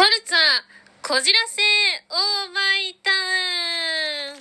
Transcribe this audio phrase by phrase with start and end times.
[0.00, 0.38] フォルツァ、
[1.06, 1.60] こじらせ、
[2.08, 3.14] オーマイタウ
[4.34, 4.40] ン。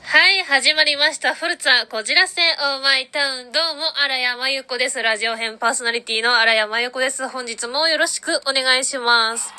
[0.00, 1.34] はい、始まりました。
[1.34, 3.52] フォルツァ、こじらせ、オーマイタウン。
[3.52, 5.02] どうも、荒山由子です。
[5.02, 7.28] ラジオ編パーソナリティの荒山由子です。
[7.28, 9.52] 本日もよろしくお願いします。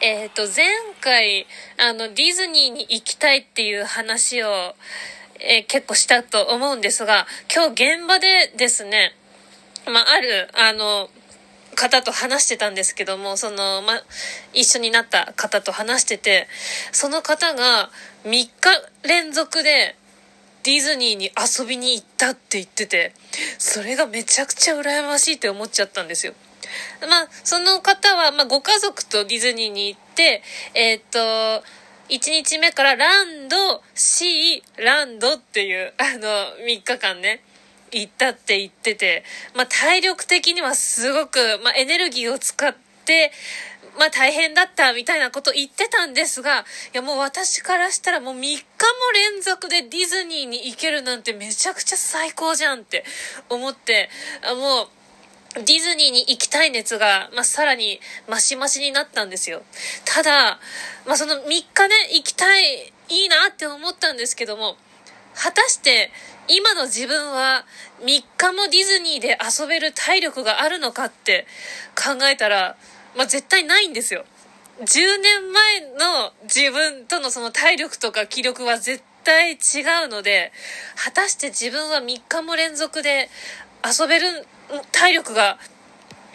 [0.00, 0.66] えっ、ー、と、前
[1.00, 1.46] 回、
[1.78, 4.74] あの、ディズニーに行きたいっていう話を、
[5.38, 9.14] えー、結構したと思うんですが、今日現場でですね、
[9.86, 11.10] まあ、ある、あの、
[11.74, 14.00] 方と話してたんですけども、その、ま、
[14.52, 16.48] 一緒になった方と話してて、
[16.92, 17.90] その方が
[18.24, 18.50] 3日
[19.02, 19.96] 連続で
[20.64, 23.12] ディズニーに遊びに行ったって言ってて、
[23.58, 26.32] それがめちゃくちゃ羨ましいって思っちゃったんですよ。
[27.08, 30.42] まあ、その方は、まあ、ご家族とディズニーに行って、
[30.74, 31.64] えー、っと、
[32.08, 36.28] 1日目からランド、シー、ランドっていう、あの、
[36.66, 37.42] 3日間ね、
[38.00, 43.32] 行ったって言ってて、まあ、体力的にはすごく、まあ、エネルギーを使って、
[43.98, 48.62] まあ大変だったみたいなこと言ってたんですが、いやもう私からしたらもう3日も
[49.32, 53.04] 連続でディズニーに行けるなんてめちゃくちゃ最高じゃんって
[53.48, 54.08] 思って、
[54.58, 54.88] もう
[55.54, 59.62] ディズニーに行きたい熱が、まあ、さらにマシマシになったんですよ。
[60.04, 60.58] ただ、
[61.06, 61.54] まあ、その3日
[61.86, 64.76] ね、行きたい、いいなって思ったんですけども、
[65.34, 66.10] 果たして
[66.48, 67.64] 今の自分は
[68.00, 68.04] 3
[68.36, 71.46] 日もディズニーで遊べる体力があるのかって
[71.96, 72.76] 考えたら、
[73.16, 74.24] まあ、絶対ないんですよ。
[74.80, 74.84] 10
[75.18, 79.54] 年前の自分とのその体力とか気力は絶対違
[80.04, 80.52] うので、
[80.96, 83.30] 果たして自分は3日も連続で
[83.84, 84.46] 遊べる
[84.92, 85.58] 体力が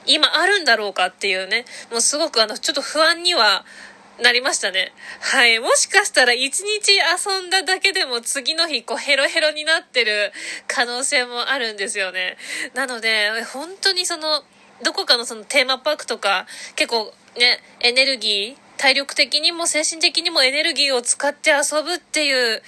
[0.05, 3.66] 今あるんだろうかっていうね、もうすごくあの、ちょっと不安には
[4.21, 4.91] なりましたね。
[5.19, 5.59] はい。
[5.59, 10.31] もしかしたら一日遊んだだけでも次の日こうヘロヘロになってる
[10.67, 12.37] 可能性もあるんですよね。
[12.73, 14.43] なので、本当にその、
[14.83, 22.61] どこかのそのテーマパークとか結構ね、エネルギー、体力的にも精神的にもエネルギーを使って遊ぶっていう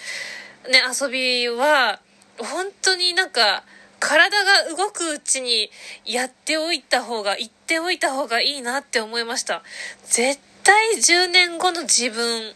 [0.69, 1.99] ね、遊びは、
[2.38, 3.63] 本当になんか、
[4.00, 5.69] 体が動くうちに
[6.06, 9.63] やっておいた方が、言っておいた方がいいなって思いました。
[10.06, 12.53] 絶対10年後の自分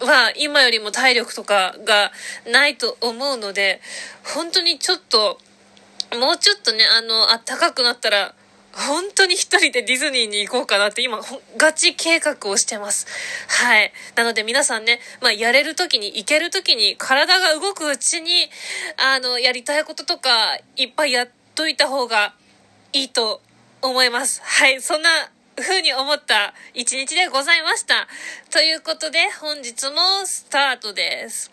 [0.00, 2.12] は今よりも体力とかが
[2.50, 3.80] ないと思うので、
[4.34, 5.38] 本当にちょっと、
[6.18, 8.34] もうちょっとね、あの、暖かくなったら、
[8.74, 11.20] 本当に一人でディズニーに行こうかなって今、
[11.58, 13.06] ガチ計画をしてます。
[13.48, 13.92] はい。
[14.16, 18.48] なので皆さんね、まあ、やれる時に、行ける時に、体が動くうちに、
[18.96, 22.32] あの、やりたいこととか、いっぱいやっといた方が
[22.94, 23.42] いいと
[23.82, 24.40] 思います。
[24.42, 24.80] はい。
[24.80, 25.10] そんな
[25.60, 28.08] ふうに思った一日でございました。
[28.50, 31.50] ということで、本日もスタートです。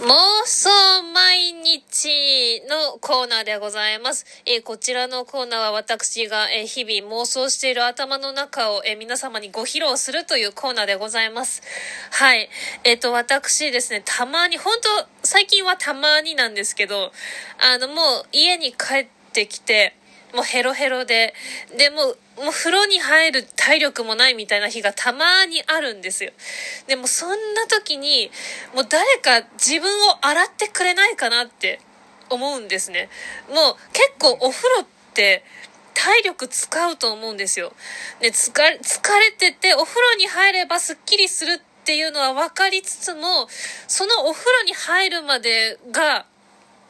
[0.00, 0.06] 妄
[0.46, 0.70] 想
[1.12, 4.24] 毎日のコーナーでございます。
[4.46, 11.62] えー、こちらのコーナーは私が、えー、日々妄想している頭の中を、えー、皆様にご披露するというコーナーでございます。
[12.12, 12.48] はい。
[12.84, 17.12] えっ、と、私ですね、たまに、本当最近はたまになんですけど、
[17.58, 19.94] あの、もう家に帰ってきて、
[20.34, 21.34] もうヘロヘロで、
[21.76, 26.32] で、も、もう風呂に入る体力もないみたいな日がたまにあるんですよ。
[26.86, 28.30] でもそんな時に、
[28.74, 31.80] もう誰か自分を洗ってくれないかなって
[32.30, 33.08] 思うんですね。
[33.50, 35.44] もう結構お風呂って
[35.94, 37.72] 体力使うと思うんですよ。
[38.20, 43.48] で、疲れ、疲れててお風呂に入ればスッキリするっていうのは分かりつつも、
[43.86, 46.24] そのお風呂に入るまでが、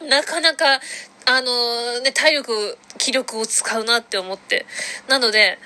[0.03, 0.81] なかなか
[1.27, 4.67] あのね、体力、気力を使うなって思って。
[5.09, 5.59] なので、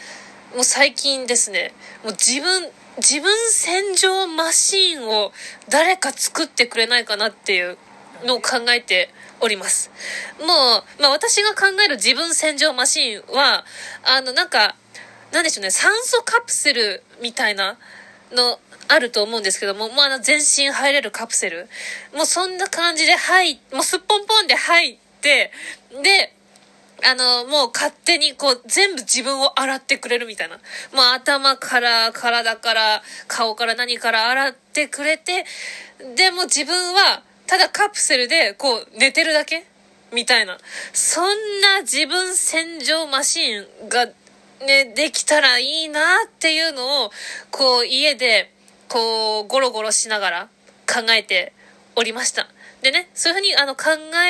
[0.54, 1.72] もう最近ですね、
[2.02, 5.32] もう自分、自分洗浄マシーンを
[5.68, 7.76] 誰か作ってくれないかなっていう
[8.24, 9.10] のを考えて
[9.40, 9.90] おります。
[10.40, 13.64] もう、まあ私が考える自分洗浄マシーンは、
[14.04, 14.76] あのなんか、
[15.32, 17.76] なんでしょうね、酸素カプセルみたいな
[18.30, 21.68] のあると思うんですけども、もうあの全身入れるカプセル。
[22.14, 25.50] もうそんな感じで入、もうすっぽんぽんで入って、
[26.02, 26.34] で、
[27.02, 30.56] あの、もう勝手にこう全部自分を洗ってくれるみたいな。
[30.56, 35.44] もう頭から体から顔から何から洗ってくれて、
[36.14, 39.64] でも自分はただカプセルでこう寝てるだけ？
[40.12, 40.58] みたいな。
[40.92, 41.24] そん
[41.60, 44.06] な自分洗浄マシンが
[44.64, 47.10] ね、できたらいいなっていうのを、
[47.50, 48.50] こう家で
[48.88, 50.48] こうゴロゴロしながら
[50.86, 51.52] 考えて
[51.96, 52.46] おりました。
[52.82, 53.84] でね、そういうふうにあの考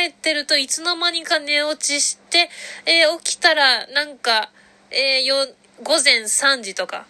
[0.07, 2.49] えてるといつの間にか寝落ちして、
[2.87, 4.51] えー、起きたらなんか、
[4.91, 5.47] えー、よ、
[5.83, 7.07] 午前3時とか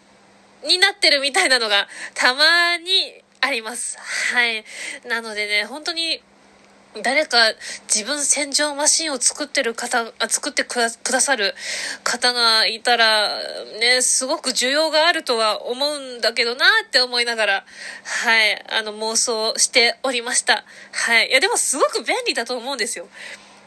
[0.66, 3.98] になってるみたいなのがたまにあります。
[4.34, 4.64] はい。
[5.06, 6.22] なのでね、本当に
[7.02, 7.38] 誰か
[7.92, 11.54] 自分洗浄マシンを作ってる方、あ作ってくださる
[12.04, 13.38] 方がいたら、
[13.80, 17.64] ね、すごく需要があるとは思うんだけどなって思いながら、
[18.04, 20.64] はい、あの妄想しておりました。
[20.92, 21.30] はい。
[21.30, 23.08] いや、でもすごく便利だと思うんですよ。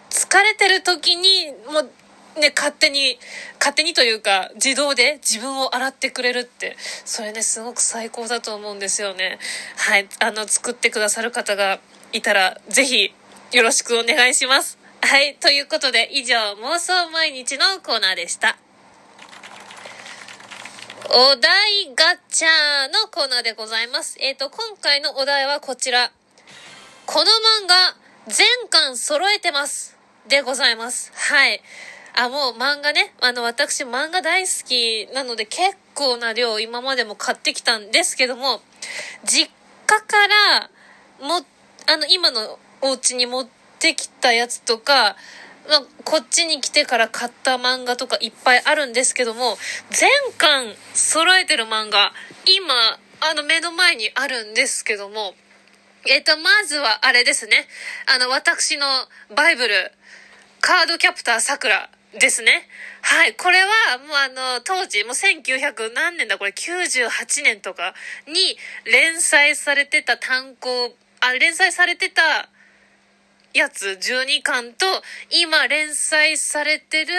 [0.09, 3.19] 疲れてる時に、もう、ね、勝手に、
[3.59, 9.39] 勝手にというか、自動で自分を洗ってくれるって、それね、すごく最高だと思うんですよね。
[9.75, 10.07] はい。
[10.19, 11.79] あの、作ってくださる方が
[12.13, 13.13] いたら、ぜひ、
[13.54, 14.78] よろしくお願いします。
[15.02, 15.36] はい。
[15.36, 18.58] ということで、以上、妄想毎日のコーナーでした。
[21.10, 24.18] お題ガチャのコーナーでございます。
[24.20, 26.12] えっ、ー、と、今回のお題はこちら。
[27.06, 27.26] この
[27.64, 27.96] 漫画、
[28.28, 29.96] 全巻揃えてます。
[30.28, 31.14] でございます。
[31.16, 31.62] はい。
[32.18, 33.14] あ、もう漫画ね。
[33.22, 38.60] あの、私漫画大好きなので結構な量今までも買ってきたんですけども、
[39.24, 39.50] 実
[39.86, 40.70] 家から
[41.26, 41.46] も、
[41.86, 43.47] あの、今のお家に持っ
[43.79, 45.15] てきたやつとか、
[46.06, 49.57] こっちに来てから買った漫画とかいっぱいあるんですけども、
[49.91, 52.13] 全巻揃えてる漫画、
[52.45, 52.74] 今、
[53.19, 55.33] あの目の前にあるんですけども、
[56.06, 57.68] えっ、と、まずはあれですね。
[58.06, 58.85] あの、私の
[59.35, 59.91] バイブル、
[60.62, 62.68] カードキャプターさくらですね。
[63.01, 63.33] はい。
[63.35, 63.68] これは、
[64.07, 67.94] もうあの、当時、もう1900何年だこれ、98年とか
[68.27, 72.50] に連載されてた単行、あ、連載されてた
[73.54, 74.86] やつ12巻と、
[75.32, 77.14] 今連載されてる、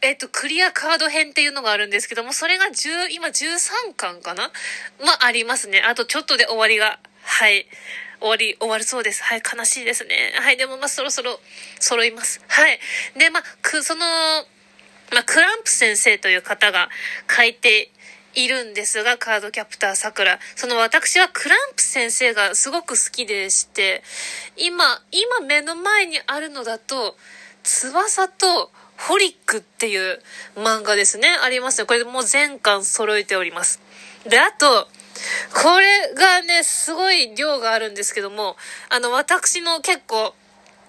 [0.00, 4.50] えっと、クリアカード編っていうのがあるんですけども、それが10、今13巻かな？
[5.04, 5.80] まあ、ありますね。
[5.80, 7.66] あとちょっとで終わりが、はい。
[8.20, 9.22] 終わり、終わるそうです。
[9.22, 10.32] はい、悲しいですね。
[10.38, 11.40] はい、でもまあ、そろそろ
[11.80, 12.40] 揃います。
[12.48, 12.78] はい。
[13.18, 14.06] で、まあ、く、その、
[15.12, 16.88] まあ、クランプ先生という方が
[17.28, 17.90] 書いて
[18.34, 20.38] いるんですが、カードキャプターさくら。
[20.56, 24.02] その私はクランプ先生がすごく好きでして、
[24.56, 27.16] 今、今目の前にあるのだと、
[27.62, 30.20] 翼とホリックっていう
[30.56, 31.28] 漫画ですね。
[31.42, 31.86] ありますよ。
[31.86, 33.80] これもう全巻揃えております。
[34.26, 34.88] で、あと、
[35.54, 38.56] これがね、すごい量があるんですけども、
[38.88, 40.34] あの、私の結構、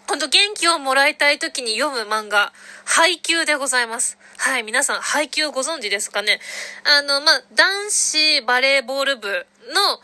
[0.07, 2.51] ほんと元気をもらいたい時に読む漫画、
[2.85, 4.17] 配給でございます。
[4.37, 6.39] はい、皆さん、配給ご存知ですかね？
[6.83, 9.29] あの、まあ、男子バレーボール部
[9.73, 9.99] の、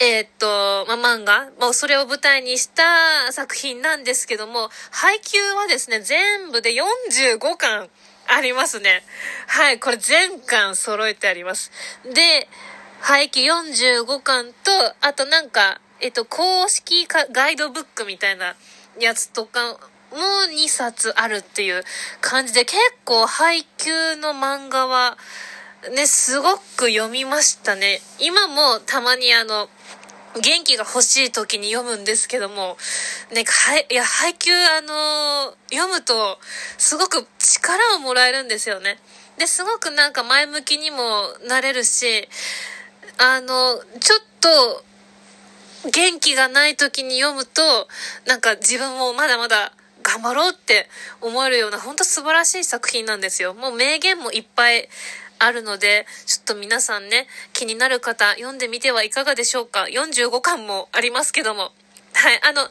[0.00, 7.88] えー、っと、まあ、漫画、もうそれを舞台にした作品なんですけども、配給はですね、全部で45巻
[8.26, 9.02] ありますね。
[9.46, 11.72] はい、これ全巻揃えてあります。
[12.04, 12.48] で、
[13.00, 18.54] 配給45巻と、あとなんか、えっと、公式ガイドブックみたいな
[19.00, 19.78] やつとか
[20.10, 20.16] も
[20.50, 21.82] 2冊あるっていう
[22.20, 25.16] 感じで、結構配給の漫画は、
[25.94, 28.00] ね、すごく読みましたね。
[28.18, 29.68] 今もたまにあの、
[30.40, 32.76] 元気が欲しい時に読むんですけども、
[33.32, 36.38] ね、はい、いや、配給あの、読むと、
[36.76, 38.98] すごく力をもらえるんですよね。
[39.38, 40.96] で、すごくなんか前向きにも
[41.46, 42.28] なれるし、
[43.18, 44.84] あの、ちょっと、
[45.84, 47.88] 元気がない時に読むと、
[48.26, 49.72] なんか自分もまだまだ
[50.02, 50.88] 頑張ろうって
[51.20, 53.54] 思えるような、ほんと素晴らしい作品なんですよ。
[53.54, 54.88] もう名言もいっぱい
[55.38, 59.84] あるので、ちょっと皆さんね、気になる方、読んでみてはいかがでしょうか。
[59.84, 61.72] 45巻もありますけども。
[62.14, 62.70] はい、あの、アニ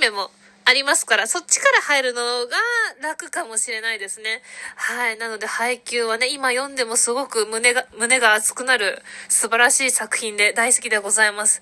[0.00, 0.30] メも
[0.66, 2.56] ありますから、そっちから入るのが
[3.02, 4.42] 楽かもしれないですね。
[4.76, 5.18] はい。
[5.18, 11.60] なので、配給はね、今読んでもすごく胸が、胸が熱くなる素晴らしい作品で大好きでございます。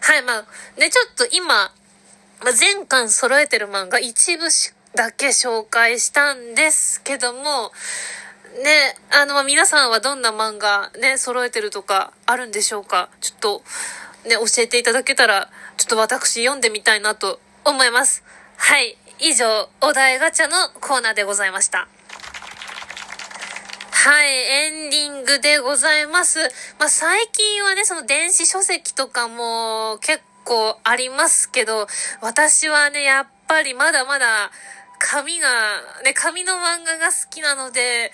[0.00, 0.22] はい。
[0.22, 1.72] まあ、ね、ちょっと今、
[2.40, 4.48] まあ、全巻揃えてる漫画一部
[4.94, 7.72] だけ紹介したんですけども、
[8.62, 13.10] ね、あの、皆さんはどんな漫画ね、揃えてるとかあるんでしょうか？
[13.20, 13.62] ちょっと、
[14.26, 18.24] ね、教えていただけたら、ちょっと私読んでみたいなと思います。
[18.60, 18.98] はい。
[19.20, 21.88] 以上、お題ガチャのコーナーでございました。
[23.90, 26.40] はい、エンディングでございます。
[26.78, 31.86] まあ、最近はね、その電子書籍とかも結構ありますけど、
[32.20, 34.50] 私はね、やっぱりまだまだ、
[34.98, 35.48] 紙が、
[36.04, 38.12] ね、紙の漫画が好きなので、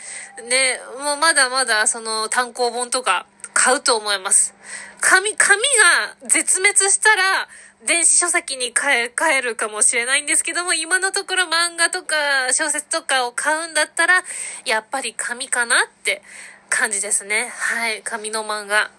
[0.49, 4.55] ね、もうまだまだその単行本とか買うと思います。
[5.01, 7.49] 紙、紙が絶滅したら、
[7.87, 12.17] 電子書籍に変え、変えるかもしれないんですけども、今のところ漫画とか
[12.53, 14.23] 小説とかを買うんだったら、
[14.65, 16.23] やっぱり紙かなって
[16.71, 17.53] 感じですね。
[17.55, 18.03] はい。
[18.03, 18.91] 紙の漫画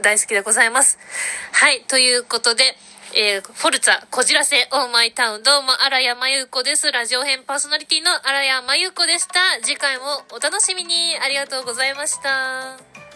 [0.00, 0.98] 大好きでございます。
[1.52, 1.82] はい。
[1.82, 2.76] ということで、
[3.14, 6.90] えー、フォルツァ、こじらせ、オーマイタウン、どうも、荒谷真由子です。
[6.90, 9.40] ラジオ編パーソナリティの荒谷真由子でした。
[9.62, 11.18] 次回もお楽しみに。
[11.18, 13.09] ありがとうございました。